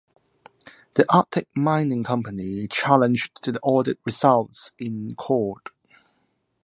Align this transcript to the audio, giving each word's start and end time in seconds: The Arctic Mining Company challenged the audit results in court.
The 0.95 1.05
Arctic 1.13 1.47
Mining 1.55 2.03
Company 2.03 2.67
challenged 2.67 3.37
the 3.53 3.59
audit 3.59 3.99
results 4.03 4.71
in 4.79 5.13
court. 5.13 5.69